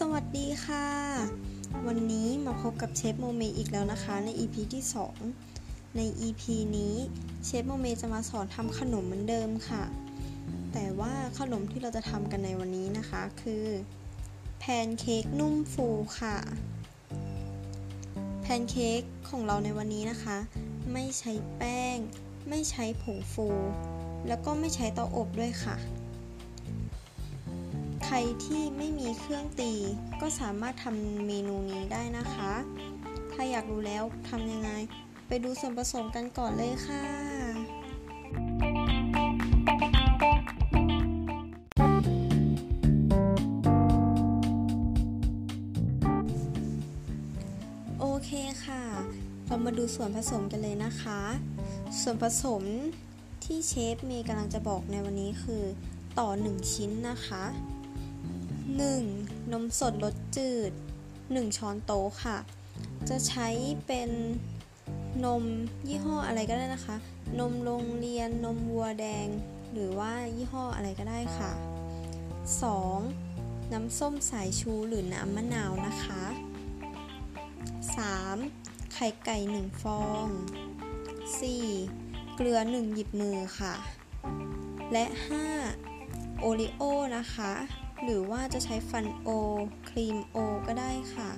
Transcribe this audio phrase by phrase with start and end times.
[0.00, 0.88] สวัสดีค่ะ
[1.86, 4.84] วันนี้มาพบกับเชฟโมเมอีกแล้วนะคะใน EP ที่
[5.40, 6.42] 2 ใน EP
[6.76, 6.94] นี้
[7.44, 9.84] เชฟโมเมจะมาสอนทำขนมเหมือนเดิมค่ะ
[10.72, 13.64] แต่ว่าขนมที่เราจะทำกันในวันนี้นะคะคือ
[14.58, 15.88] แพนเค้กนุ่มฟู
[16.20, 16.36] ค่ะ
[18.42, 20.38] แพนเค้กของเราในวันนี้นะคะ
[20.92, 21.96] ไม่ใช้แป้ง
[22.48, 23.48] ไม่ใช้ผงฟู
[24.28, 25.76] แล้วก็ไม่ใช้เตาอบด้วยค่ะ
[28.04, 29.72] ใครที่ไม่มีเครื่องตี
[30.20, 32.52] ก็สามารถทำเมนูนี้ได้นะคะ
[33.32, 34.70] ถ้าอยากรู้แล้วทำยังไง
[35.28, 37.04] ไปดูส่วนผสมกันก่อนเลยค่ะ
[48.00, 48.30] โอเค
[48.64, 48.82] ค่ะ
[49.46, 51.20] เรามาดูส่วนผสมกันเลยนะคะ
[52.00, 52.62] ส่วนผสม
[53.44, 55.62] ที่เชฟเมย์กำลังจะบอกในวันนี้คือ
[56.18, 57.44] ต่อ 1 ชิ้นนะคะ
[58.82, 59.52] 1.
[59.52, 60.72] นมสดรสจืด
[61.14, 62.38] 1 ช้อนโต๊ะค่ะ
[63.08, 63.48] จะใช้
[63.86, 64.10] เป็น
[65.24, 65.44] นม
[65.88, 66.96] ยี่ห้ออะไรก็ได้นะคะ
[67.40, 69.28] นมโรงเรียนนมวัวแดง
[69.72, 71.52] หรือว่ายี่ห้ออะไรก็ได้ค่ะ
[72.62, 73.72] 2.
[73.72, 76.22] น้ำส้มสายชูหรือน้ำมะนาวนะคะ
[77.96, 78.92] 3.
[78.94, 80.26] ไข่ไก่ 1 ฟอง
[81.52, 82.36] 4.
[82.36, 83.74] เกลือ 1 หยิบมือค่ะ
[84.92, 85.04] และ
[85.72, 86.40] 5.
[86.40, 86.82] โอริโอ
[87.16, 87.52] นะคะ
[88.02, 89.28] หรือว่าจะใช้ฟันโอ
[89.88, 91.30] ครีมโอ ก็ได้ค่ะ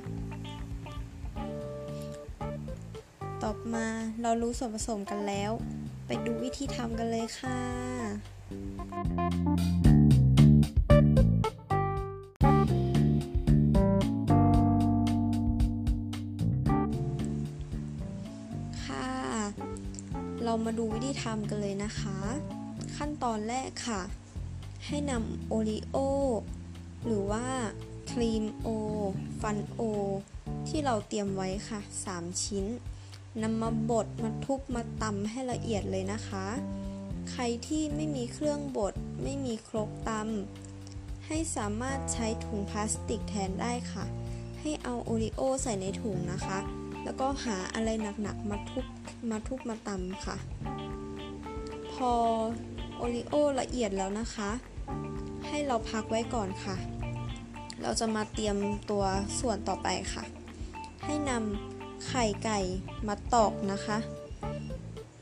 [3.42, 3.86] ต่อมา
[4.22, 5.52] เรารู้ส่วนผสมกันแล้ว
[6.06, 7.60] ไปดูวิธีทำกันเลยค่ะ
[18.84, 19.08] ค่ะ
[20.44, 22.18] เรามาดูวิธีทำกันเลยนะคะ
[22.96, 24.02] ขั้นตอนแรกค่ะ
[24.86, 25.96] ให้นำโอรีโอ
[27.04, 27.46] หรือว่า
[28.10, 28.68] ครีมโอ
[29.40, 29.80] ฟันโอ
[30.68, 31.80] ที่เราเตรียมไว้ค่ะ
[32.12, 32.66] 3 ชิ้น
[33.42, 36.46] นำมาบดมาทุบมาตำให้ละเอียดเลยนะคะ
[37.30, 44.04] ใครที่ไม่มีเครื่องบด ไม่มีครกตำให้สามารถใช้ถุงพลาสติกแทนได้ค่ะ
[44.60, 46.58] ให้เอาโอรีโอใส่ในถุงนะคะ
[47.04, 47.88] แล้วก็หาอะไร
[48.22, 48.84] หนักๆมาทุบ
[49.30, 50.36] มาทุบมาตำค่ะ
[51.92, 52.12] พอ
[52.96, 54.50] โอรีโอละเอียดแล้วนะคะ
[55.46, 56.76] ให้เราพักไว้ก่อนค่ะ
[57.82, 58.56] เราจะมาเตรียม
[58.90, 59.04] ตัว
[59.40, 60.24] ส่วนต่อไปค่ะ
[61.04, 62.58] ให้นำไข่ไก่
[63.06, 63.98] มาตอกนะคะ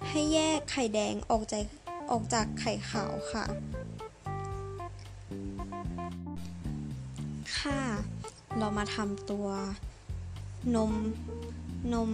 [0.08, 1.64] ให้แยกไข่แดงออกจาก
[2.10, 3.44] ออกจากไข่ขาวค่ะ
[7.58, 7.80] ค่ะ
[8.58, 9.48] เรามาทำตัว
[10.74, 10.92] นม
[11.92, 12.10] นม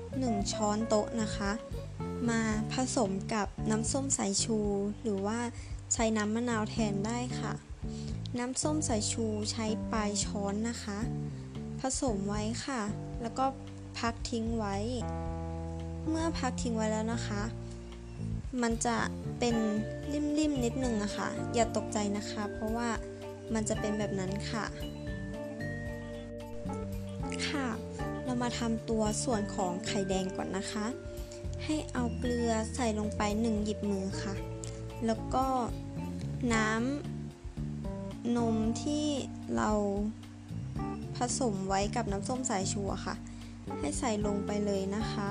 [0.00, 1.50] 1 ช้อนโต๊ะนะคะ
[2.30, 2.40] มา
[2.72, 4.58] ผสมกับน้ำส้มสายชู
[5.02, 5.38] หรือว่า
[5.92, 7.52] ใช้น้ำมะนาวแทนได้ค่ะ
[8.38, 10.98] น้ำส้มสายชูใช้ปลายช้อนนะคะ
[11.80, 12.80] ผสมไว้ค่ะ
[13.22, 13.44] แล้วก็
[13.98, 14.76] พักทิ้งไว้
[16.08, 17.42] เมื่อพักทิ้งไว้แล้วนะคะ
[18.62, 18.96] มันจะ
[19.38, 19.56] เป็น
[20.38, 22.88] ริมๆนิดนึงอะคะ อย่าตกใจนะคะ เพราะว่า
[23.54, 24.64] มันจะเป็นแบบนั้นค่ะ
[27.48, 27.66] ค่ะ
[28.24, 30.86] เรามาทำตัวส่วนของไข่แดงก่อนนะคะ
[31.64, 34.34] ให้เอาเกลือใส่ลงไป 1 หยิบมือค่ะ
[35.06, 35.44] แล้วก็
[36.54, 39.06] น้ำนมที่
[39.56, 39.70] เรา
[41.16, 43.14] ผสมไว้กับน้ำส้มสายชูค่ะ
[43.78, 45.30] ให้ใส่ลงไปเลยนะคะ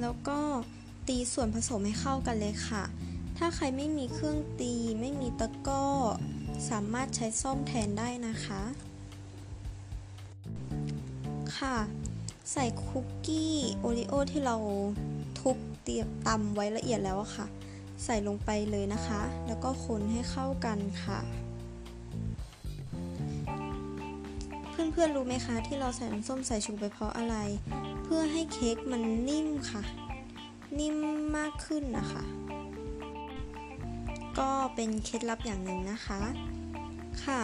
[0.00, 0.38] แล้วก็
[1.08, 2.84] ตีส่วนผสมให้เข้ากันเลยค่ะ
[3.38, 5.86] ถ้าใครไม่มีเครื่องตีไม่มีตะกร้อ
[6.70, 8.62] สามารถใช้ส้อมแทนได้นะคะ
[11.56, 11.76] ค่ะ
[12.52, 14.56] ใส่คุกกี้โอริโอที่เรา
[15.38, 17.46] ทุบเตียมตำไว้ละเอียดแล้วค่ะ
[18.04, 21.20] ใส่ลงไปเลยนะคะ แล้วก็คนให้เข้ากันค่ะ
[24.70, 27.36] เพื่อนๆรู้ไหมคะ ที่เราใส่น้ำส้มสายชูไปเพราะอะไร
[28.04, 29.82] เพื่อให้เค้กมันนิ่มค่ะ
[30.78, 30.96] นิ่ม
[31.36, 32.24] มากขึ้นนะคะ
[34.38, 36.20] ก็เป็นเคล็ดลับอย่างหนึ่งนะคะ
[37.24, 37.40] ค่ะ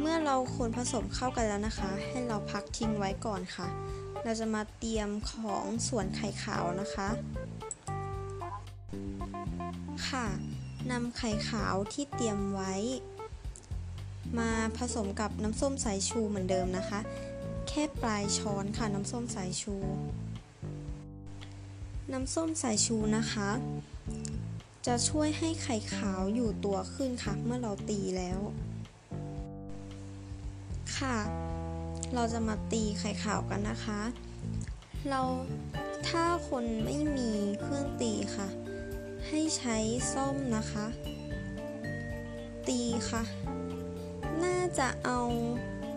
[0.00, 3.68] เมื่อเราคนผสมเข้ากันแล้วนะคะ ให้เราพักทิ้งไว้ก่อนค่ะ
[4.24, 7.08] เราจะมาเตรียมของส่วนไข่ขาวนะคะ
[10.12, 10.26] ค่ะ
[10.90, 12.74] นำไข่ขาวที่เตรียมไว้
[14.38, 17.00] มาผสมกับน้ำส้มสายชูเหมือนเดิมนะคะ
[17.68, 19.74] แค่ปลายช้อนค่ะน้ำส้มสายชู
[22.12, 23.50] น้ำส้มสายชูนะคะ
[24.86, 28.40] จะช่วยให้ไข่ขาวอยู่ตัวขึ้นค่ะเมื่อเราตีแล้ว
[30.96, 31.16] ค่ะ
[32.14, 34.00] เราจะมาตีไข่ขาวกันนะคะ
[35.08, 35.20] เรา
[36.08, 37.30] ถ้าคนไม่มี
[37.60, 38.48] เครื่องตีค่ะ
[39.28, 39.76] ให้ใช้
[40.14, 40.86] ส้มนะคะ
[42.68, 42.80] ตี
[43.10, 43.22] ค่ะ
[44.44, 45.20] น่าจะเอา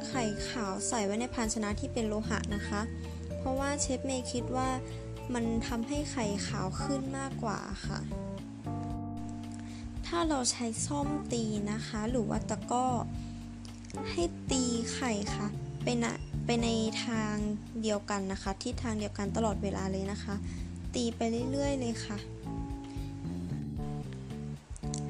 [0.07, 2.81] ไข่ขาวใส่ไว้ในภาชนะที่เป็นโลหะนะคะ
[3.37, 4.69] เพราะว่าเชฟเมย์คิดว่า
[5.33, 7.99] มันทำให้ไข่ขาวขึ้นมากกว่าค่ะ
[10.05, 12.87] ถ้าเราใช้ส้อมตีนะคะ หรือว่าตะก้อ
[14.11, 14.63] ให้ตี
[14.93, 15.47] ไข่ค่ะ
[15.83, 16.13] ไปนะ
[16.45, 16.67] ไปใน
[17.05, 17.35] ทาง
[17.81, 20.35] เดียวกันนะคะ ที่ทางเดียวกันตลอดเวลาเลยนะคะ
[20.95, 21.21] ตีไป
[21.51, 22.17] เรื่อยๆเลยค่ะ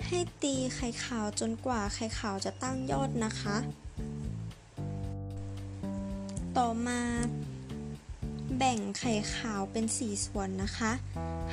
[0.07, 3.57] ให้ตีไข่ขาวจนกว่าไข่ขาวจะตั้งยอดนะคะ
[6.57, 7.01] ต่อมา
[8.57, 10.91] แบ่งไข่ขาวเป็น 4 ส่วนนะคะ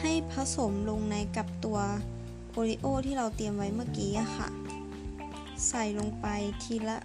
[0.01, 1.79] ให้ผสมลงในกับตัว
[2.53, 4.49] โอริโอที่เราเตรียมไว้เมื่อกี้อะค่ะ
[5.69, 6.27] ใส่ลงไป
[6.63, 6.99] ทีละ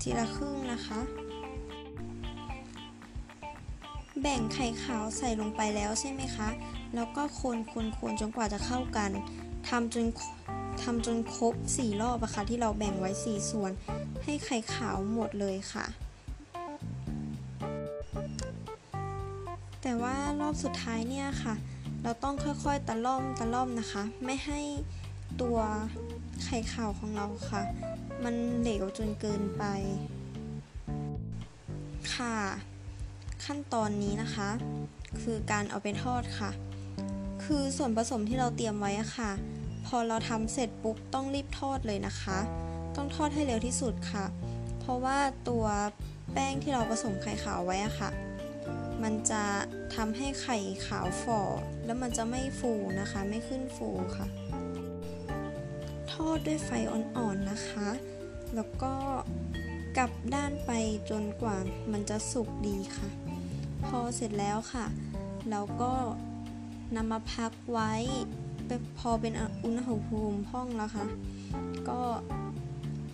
[0.00, 1.00] ทีละครึ่งนะคะ
[4.20, 6.48] แบ่งไข่ขาวใส่ลงไปแล้วใช่ไหมคะ
[6.94, 9.10] แล้วก็คนคนคนจนกว่าจะเข้ากัน
[9.68, 10.04] ทำจน
[10.82, 13.72] ทำจนครบ 4 รอบอะค่ะที่เราแบ่งไว้ 4 ส่วน
[14.24, 15.84] ให้ไข่ขาวหมดเลยค่ะ
[19.82, 21.54] แต่ว่ารอบสุดท้ายเนี่ยค่ะ
[22.02, 24.60] เราต้องค่อยๆตะล่อมตะล่อมนะคะ ไม่ให้
[25.40, 25.58] ตัว
[26.44, 27.62] ไข่ขาวของเราค่ะ
[28.24, 29.64] มันเหลวจนเกินไป
[32.14, 32.36] ค่ะ
[33.44, 34.48] ขั้นตอนนี้นะคะ
[35.22, 36.50] คือการเอาไปทอดค่ะ
[37.44, 39.32] คือส่วนผสมที่เราเตรียมไว้อะค่ะ
[39.86, 42.38] พอเราทำเสร็จปุ๊บต้องรีบทอดเลยนะคะ
[42.96, 44.24] ต้องทอดให้เร็วที่สุดค่ะ
[44.80, 45.18] เพราะว่า
[45.48, 45.64] ตัว
[46.32, 48.10] แป้งที่เราผสมไข่ขาวไว้อะค่ะ
[49.02, 49.44] มันจะ
[49.94, 51.40] ทำให้ไข่ขาวฝ่อ
[51.84, 54.26] แล้วมันจะไม่ฟูนะคะ ไม่ขึ้นฟูค่ะ
[56.12, 57.88] ทอดด้วยไฟอ่อนๆนะคะ
[58.54, 58.94] แล้วก็
[59.96, 60.70] กลับด้านไป
[61.10, 61.56] จนกว่า
[61.92, 63.08] มันจะสุกดีค่ะ
[63.86, 64.86] พอเสร็จแล้วค่ะ
[65.50, 65.92] เราก็
[66.96, 67.92] นำมาพักไว้
[68.98, 69.32] พอเป็น
[69.64, 71.06] อุณหภูมิห้องแล้วค่ะ
[71.88, 72.00] ก็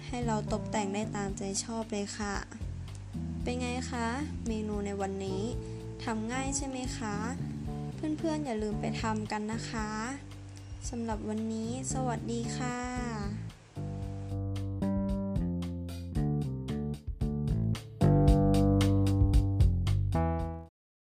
[0.06, 2.34] ให้เราตกแต่งได้ตามใจชอบเลยค่ะ
[3.42, 4.06] เป็นไงคะ
[4.46, 5.42] เมนูในวันนี้
[6.04, 7.16] ทำง่ายใช่ไหมคะ
[7.94, 9.90] เพื่อนๆอย่าลืมไปทำกันนะคะ
[10.88, 13.49] สำหรับวันนี้สวัสดีค่ะ